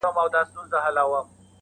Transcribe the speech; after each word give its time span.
خلک 0.03 0.07
عادي 0.07 0.41
ژوند 0.53 0.69
ته 0.71 0.77
ستنېږي 0.79 1.03
ورو- 1.09 1.47